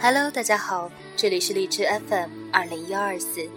[0.00, 3.48] Hello，大家好，这里是荔枝 FM 二零幺二四，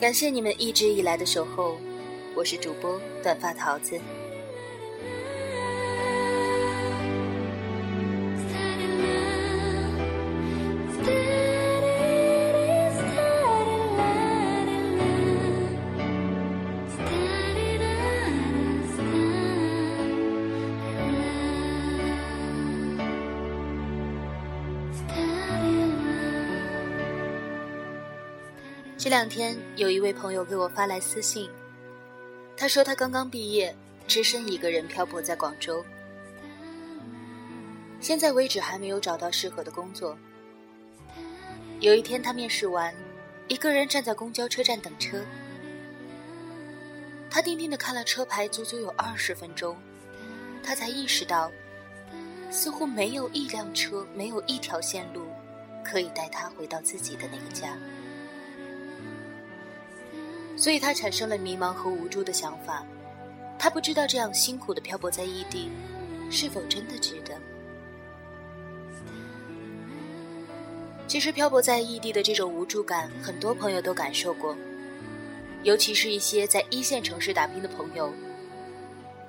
[0.00, 1.78] 感谢你们一直以来的守候，
[2.34, 4.00] 我是主播短发桃子。
[28.98, 31.50] 这两天，有一位朋友给我发来私信，
[32.56, 33.76] 他说他刚刚毕业，
[34.08, 35.84] 只身一个人漂泊在广州，
[38.00, 40.16] 现在为止还没有找到适合的工作。
[41.78, 42.94] 有一天他面试完，
[43.48, 45.20] 一个人站在公交车站等车，
[47.28, 49.76] 他定定的看了车牌，足足有二十分钟，
[50.62, 51.52] 他才意识到，
[52.50, 55.26] 似乎没有一辆车，没有一条线路，
[55.84, 57.76] 可以带他回到自己的那个家。
[60.56, 62.84] 所以他产生了迷茫和无助的想法，
[63.58, 65.70] 他不知道这样辛苦的漂泊在异地，
[66.30, 67.38] 是否真的值得。
[71.06, 74.56] 其实漂泊在异地的这种无助感，很多朋友都感受过，
[75.62, 78.12] 尤其是一些在一线城市打拼的朋友，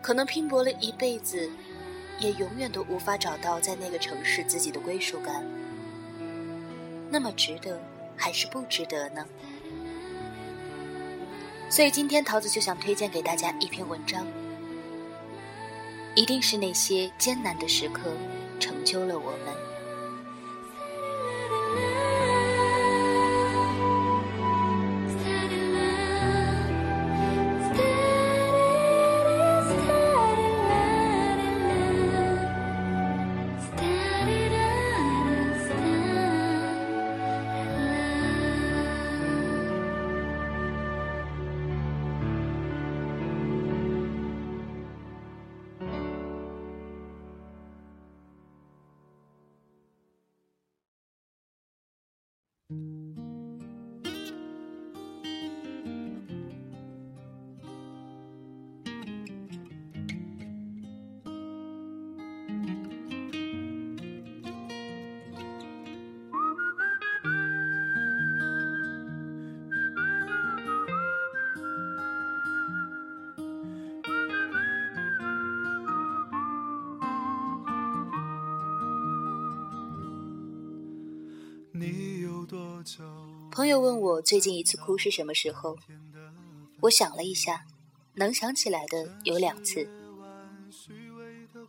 [0.02, 1.48] 可能拼搏了一辈子，
[2.20, 5.46] 也永远都无法找到在那个城市自己的归属感。
[7.12, 7.80] 那么值得
[8.16, 9.24] 还是不值得呢？
[11.70, 14.26] 所以今天桃子就想推荐给大家一篇文章，
[16.16, 18.12] 一定是那些艰难的时刻，
[18.60, 19.77] 成就了我们。
[83.52, 85.78] 朋友问我最近一次哭是什么时候，
[86.82, 87.66] 我想了一下，
[88.14, 89.90] 能想起来的有两次。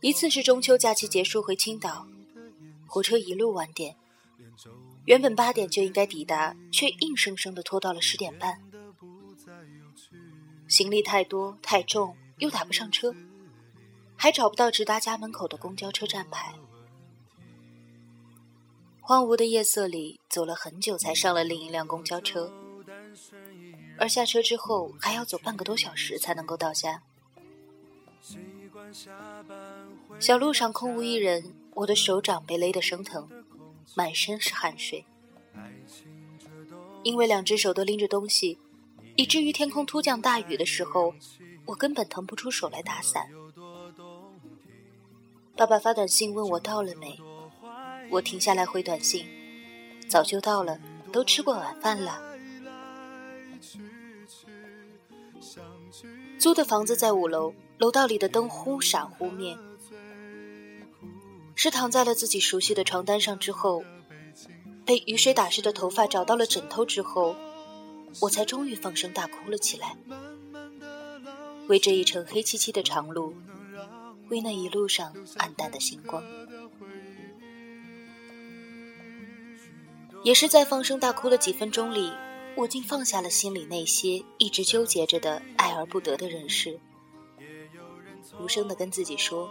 [0.01, 2.07] 一次是中秋假期结束回青岛，
[2.87, 3.95] 火车一路晚点，
[5.05, 8.61] 原本八点就应该抵达，却硬生生的拖到了十点半。
[10.67, 13.13] 行李太多太重，又打不上车，
[14.15, 16.53] 还找不到直达家门口的公交车站牌。
[19.09, 22.53] 荒芜的夜色里，走了很久才上了另一辆公交车，
[23.97, 27.01] 而下车之后还要走半个多小时才能够到家。
[30.19, 33.27] 小路上空无一人，我的手掌被勒得生疼，
[33.95, 35.03] 满身是汗水。
[37.01, 38.59] 因为两只手都拎着东西，
[39.15, 41.15] 以至于天空突降大雨的时候，
[41.65, 43.27] 我根本腾不出手来打伞。
[45.57, 47.19] 爸爸发短信问我到了没。
[48.09, 49.25] 我停下来回短信，
[50.07, 50.79] 早就到了，
[51.11, 52.21] 都吃过晚饭了。
[56.37, 59.57] 租的房子在五楼，楼道里的灯忽闪忽灭。
[61.55, 63.83] 是躺在了自己熟悉的床单上之后，
[64.85, 67.35] 被雨水打湿的头发找到了枕头之后，
[68.21, 69.97] 我才终于放声大哭了起来。
[71.67, 73.35] 为这一程黑漆漆的长路，
[74.29, 76.23] 为那一路上暗淡的星光。
[80.23, 82.11] 也是在放声大哭的几分钟里，
[82.55, 86.79] 我竟放下了心里那些一直纠结着的爱而不得的人事，
[88.39, 89.49] 无声的跟自己说：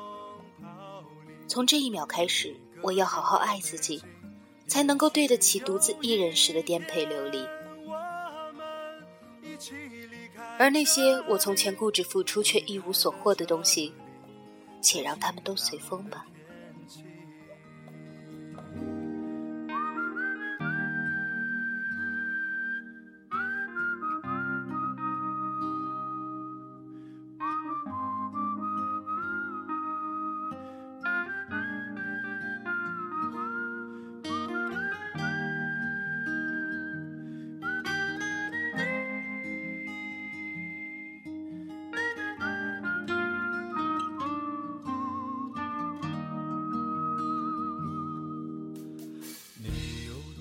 [1.47, 4.03] 从这一秒开始，我要好好爱自己，
[4.67, 7.47] 才能够对得起独自一人时的颠沛流离。
[10.59, 13.93] 而那些我从前固执付出却一无所获的东西，
[14.83, 16.27] 且让他们都随风吧。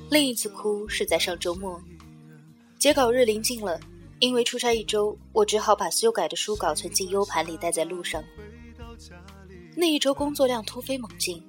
[0.10, 1.82] 另一次哭是在上周末，
[2.80, 3.78] 截稿日临近了，
[4.20, 8.24] 因为出差一周，我只好把修改的书稿存进 U 盘里带在路上。
[9.76, 11.44] 那一周工作量突飞猛进，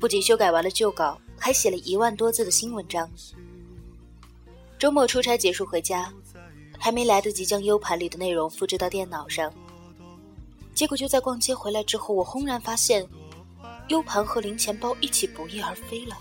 [0.00, 3.08] 不仅修改完了旧稿，还写了一万多字的新文章。
[4.78, 6.10] 周末出差结束回家，
[6.78, 9.52] 还没来得及将 U 盘里的内容复制到电脑上，
[10.74, 13.06] 结果就在逛街回来之后，我轰然发现
[13.88, 16.16] ，U 盘和零钱包一起不翼而飞了。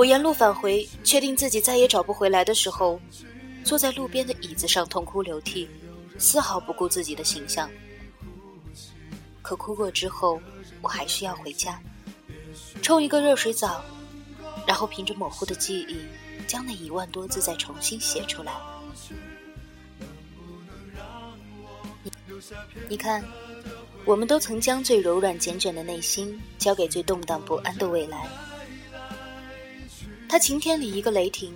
[0.00, 2.98] 我沿路返回，确定自己再也找不回来的时候，
[3.62, 5.68] 坐在路边的椅子上痛哭流涕，
[6.16, 7.70] 丝毫不顾自己的形象。
[9.42, 10.40] 可哭过之后，
[10.80, 11.78] 我还是要回家，
[12.80, 13.84] 冲一个热水澡，
[14.66, 15.98] 然后凭着模糊的记忆，
[16.46, 18.54] 将那一万多字再重新写出来。
[22.88, 23.22] 你看，
[24.06, 28.26] 我们都曾将最柔软缱绻的内心交给最动荡不安的未来。
[30.30, 31.52] 他晴天里一个雷霆，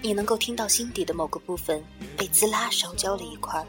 [0.00, 1.84] 你能够听到心底的某个部分
[2.16, 3.62] 被滋啦烧焦了一块。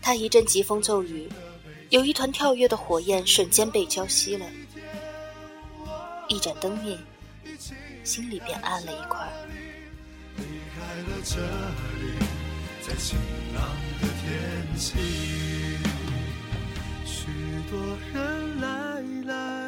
[0.00, 1.28] 他一阵疾风骤雨，
[1.90, 4.46] 有一团跳跃的火焰瞬间被浇熄了。
[6.28, 6.96] 一盏灯灭，
[8.04, 9.28] 心里便暗了一块。
[10.36, 10.44] 离
[10.76, 10.80] 开
[11.10, 12.12] 了这里，
[12.86, 13.18] 在晴
[13.52, 13.64] 朗
[14.00, 14.96] 的天气，
[17.04, 17.26] 许
[17.68, 17.80] 多
[18.14, 19.67] 人来来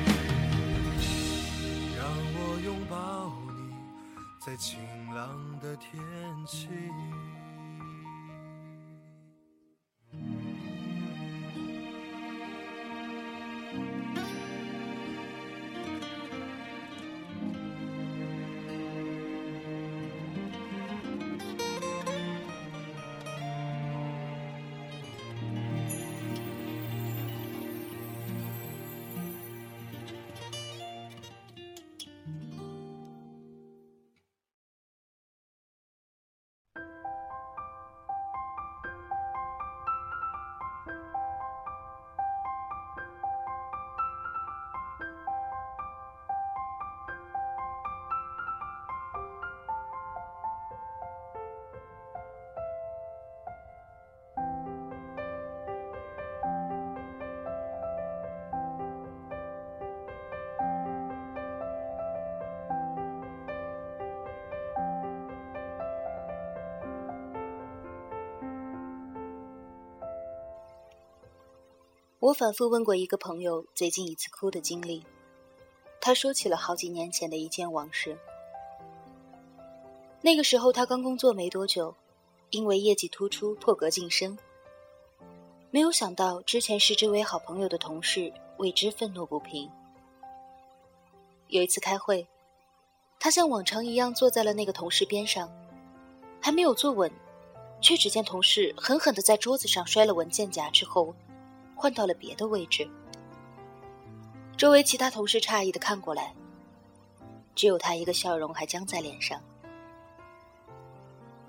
[4.43, 4.79] 在晴
[5.13, 6.01] 朗的天
[6.47, 6.67] 气。
[72.21, 75.03] 我反复问过一个朋友最近一次哭的经历，
[75.99, 78.15] 他说起了好几年前的一件往事。
[80.21, 81.95] 那个时候他刚工作没多久，
[82.51, 84.37] 因为业绩突出破格晋升。
[85.71, 89.67] 没有想到之前视之为好朋友的同事为之愤怒不平。
[91.47, 92.27] 有一次开会，
[93.19, 95.51] 他像往常一样坐在了那个同事边上，
[96.39, 97.11] 还没有坐稳，
[97.81, 101.15] 却只见同事狠狠地在桌子上摔了文件夹之后。
[101.81, 102.87] 换到了别的位置，
[104.55, 106.31] 周围其他同事诧异的看过来，
[107.55, 109.41] 只有他一个笑容还僵在脸上。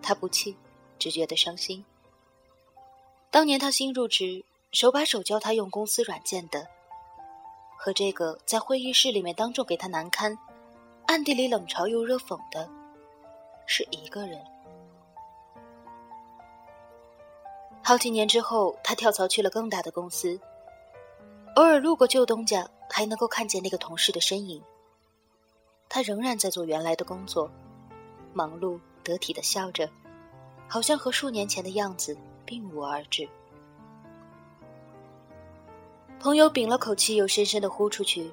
[0.00, 0.56] 他不气，
[0.98, 1.84] 只觉得伤心。
[3.30, 6.66] 当年他新入职，手把手教他用公司软件的，
[7.76, 10.38] 和这个在会议室里面当众给他难堪，
[11.04, 12.70] 暗地里冷嘲又热讽的，
[13.66, 14.42] 是一个人。
[17.84, 20.38] 好几年之后，他跳槽去了更大的公司。
[21.56, 24.62] 偶尔路过旧东家，还能够看见那个同事的身影。
[25.88, 27.50] 他仍然在做原来的工作，
[28.32, 29.90] 忙碌得体的笑着，
[30.68, 33.28] 好像和数年前的样子并无二致。
[36.20, 38.32] 朋友屏了口气，又深深的呼出去。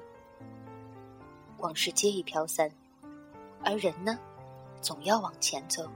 [1.58, 2.70] 往事皆已飘散，
[3.64, 4.18] 而人呢，
[4.80, 5.86] 总要往前走。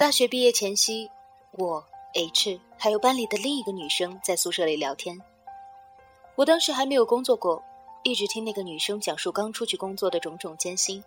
[0.00, 1.10] 大学毕业前夕，
[1.50, 5.20] 我 H 还有班里的另一个女生在宿舍里聊天。
[6.36, 7.62] 我当时还没有工作过，
[8.02, 11.04] 一直听那个女生讲述刚出去工作的种种艰辛，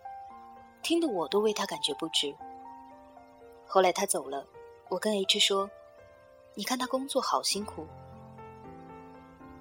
[0.80, 2.32] 听得我都为她感觉不值。
[3.66, 4.46] 后来她走了，
[4.88, 5.68] 我跟 H 说
[6.54, 7.88] ：“你看她工作好辛苦。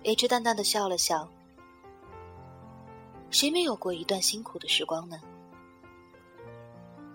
[0.04, 1.28] ”，H 淡淡的笑了笑。
[3.32, 5.20] 谁没有过一段辛苦的时光呢？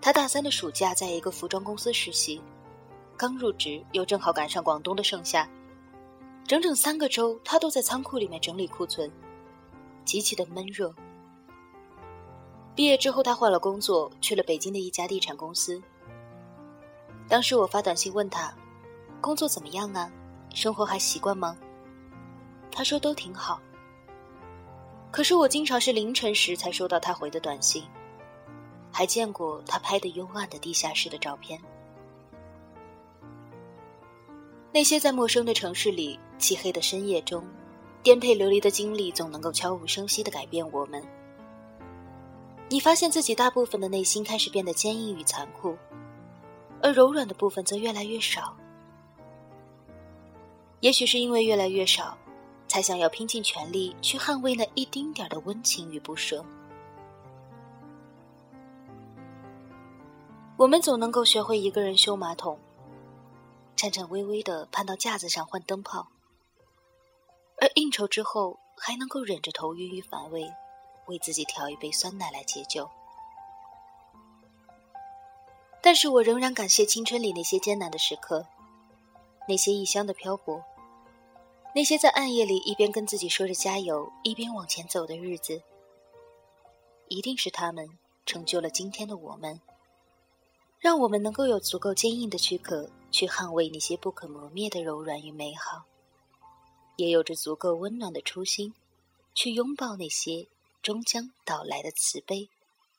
[0.01, 2.41] 他大三的暑假在一个服装公司实习，
[3.17, 5.47] 刚入职又正好赶上广东的盛夏，
[6.47, 9.11] 整整三个周他都在仓库里面整理库存，
[10.05, 10.93] 极其的闷热。
[12.75, 15.81] 毕业之后他换了工作，去了北京的一家地产公司。
[17.27, 18.53] 当时我发短信问他，
[19.19, 20.09] 工作怎么样啊？
[20.55, 21.57] 生活还习惯吗？
[22.71, 23.59] 他说都挺好。
[25.11, 27.83] 可是我经常是凌晨时才收到他回的短信，
[28.91, 31.59] 还见过他拍的幽暗的地下室的照片。
[34.71, 37.43] 那些在陌生的城市里、漆黑的深夜中，
[38.03, 41.03] 颠沛流离的经历，总能够悄无声息的改变我们。
[42.69, 45.77] 你发现自己大部分的内心开始变得坚硬与残酷，
[46.81, 48.55] 而柔软的部分则越来越少。
[50.79, 52.17] 也许是因为越来越少。
[52.69, 56.45] 才想要拼尽全力去捍卫那一丁点的温情与不舍。
[60.59, 62.59] 我们总能够学会一个人修马桶，
[63.77, 66.07] 颤颤巍巍的攀到架子上换灯泡，
[67.61, 70.51] 而应酬之后还能够忍着头晕与反胃，
[71.05, 72.89] 为自己调一杯酸奶来解救。
[75.81, 78.45] 但是我仍然感谢青春里那些艰难的时刻，
[79.47, 80.61] 那些异乡的漂泊。
[81.73, 85.61] 那些在暗夜里一边跟自己说着加油，一边往前走的日子，
[87.07, 89.61] 一定是他们成就了今天的我们，
[90.79, 95.83] 让我们能够有足够坚硬的躯壳去捍卫那些不可磨灭的柔软与美好，
[96.95, 98.73] 也有着足够温暖的初心，
[99.35, 100.47] 去拥抱那些
[100.81, 102.49] 终将到来的慈悲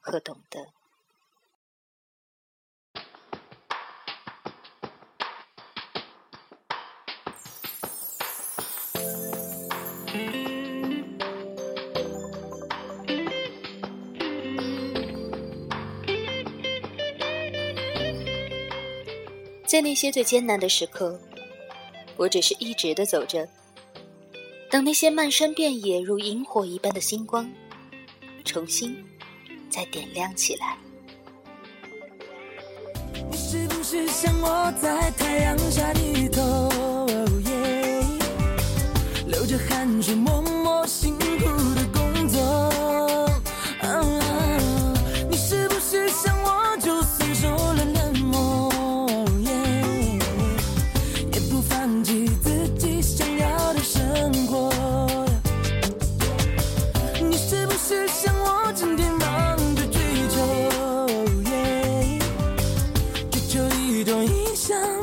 [0.00, 0.68] 和懂得。
[19.80, 21.18] 在那些最艰难的时刻，
[22.18, 23.48] 我只是一直的走着，
[24.70, 27.50] 等那些漫山遍野如萤火一般的星光，
[28.44, 28.94] 重新
[29.70, 30.76] 再点亮起来。
[33.30, 36.68] 你是不是像我在太阳下低头，
[39.26, 40.59] 流着汗水默默
[64.00, 64.99] 一种印象